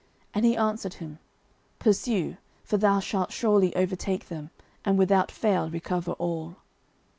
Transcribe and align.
And 0.33 0.43
he 0.45 0.57
answered 0.57 0.95
him, 0.95 1.19
Pursue: 1.77 2.37
for 2.63 2.77
thou 2.77 2.99
shalt 3.01 3.31
surely 3.31 3.75
overtake 3.75 4.29
them, 4.29 4.49
and 4.83 4.97
without 4.97 5.29
fail 5.29 5.69
recover 5.69 6.13
all. 6.13 6.55